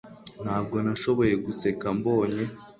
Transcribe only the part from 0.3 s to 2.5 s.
Ntabwo nashoboye guseka mbonye.